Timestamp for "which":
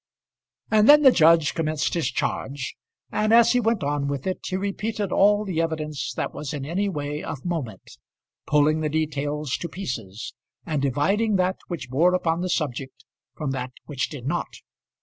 11.67-11.91, 13.85-14.09